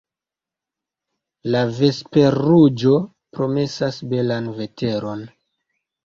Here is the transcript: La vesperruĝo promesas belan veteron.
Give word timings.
La 1.55 1.59
vesperruĝo 1.79 2.93
promesas 3.39 3.99
belan 4.15 4.49
veteron. 4.61 5.21